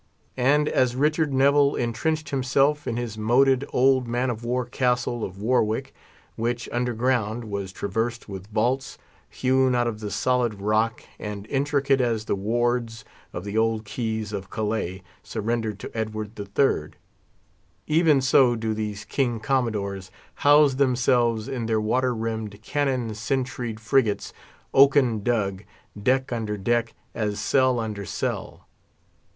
[0.37, 5.37] And as Richard Neville entrenched himself in his moated old man of war castle of
[5.39, 5.93] Warwick,
[6.35, 8.97] which, underground, was traversed with vaults,
[9.29, 14.33] hewn out of the solid rock, and intricate as the wards of the old keys
[14.33, 16.93] of Calais surrendered to Edward III.;
[17.85, 24.33] even so do these King Commodores house themselves in their water rimmed, cannon sentried frigates,
[24.73, 25.63] oaken dug,
[26.01, 28.65] deck under deck, as cell under cell.